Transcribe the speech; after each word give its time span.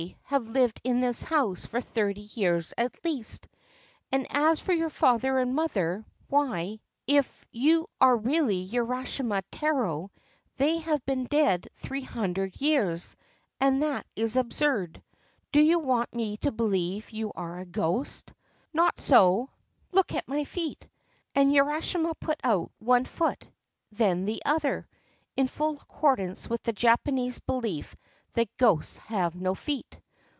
have 0.25 0.47
lived 0.47 0.79
in 0.83 0.99
this 1.01 1.21
house 1.23 1.63
for 1.65 1.79
thirty 1.81 2.21
years 2.33 2.73
at 2.77 3.03
least, 3.05 3.47
and, 4.11 4.25
as 4.31 4.59
for 4.61 4.71
your 4.73 4.89
father 4.89 5.37
and 5.37 5.53
mother 5.53 6.03
why, 6.27 6.79
if 7.05 7.45
you 7.51 7.87
are 7.99 8.15
really 8.17 8.65
Urashima 8.67 9.43
Taro, 9.51 10.09
they 10.57 10.79
have 10.79 11.05
been 11.05 11.25
dead 11.25 11.67
three 11.75 12.01
hundred 12.01 12.59
years; 12.59 13.15
and 13.59 13.83
that 13.83 14.03
is 14.15 14.35
absurd. 14.37 15.03
Do 15.51 15.59
you 15.59 15.77
want 15.79 16.15
me 16.15 16.37
to 16.37 16.51
believe 16.51 17.09
you 17.11 17.31
are 17.35 17.59
a 17.59 17.65
ghost?'' 17.65 18.33
Not 18.73 18.99
so; 19.01 19.49
look 19.91 20.15
at 20.15 20.27
my 20.29 20.45
feet.' 20.45 20.87
And 21.35 21.53
Urashima 21.53 22.15
put 22.19 22.39
out 22.43 22.71
one 22.79 23.03
foot 23.05 23.43
and 23.43 23.51
then 23.91 24.25
the 24.25 24.41
other, 24.47 24.87
in 25.37 25.45
full 25.47 25.75
accordance 25.79 26.49
with 26.49 26.63
the 26.63 26.73
Japanese 26.73 27.37
belief 27.39 27.95
that 28.33 28.47
ghosts 28.57 28.95
have 28.95 29.35
no 29.35 29.53
feet. 29.53 29.99